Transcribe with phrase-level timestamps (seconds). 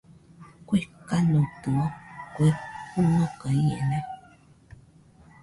[0.67, 1.75] ¿Kue kanoitɨo,
[2.35, 2.47] kue
[2.89, 3.97] fɨnoka iena?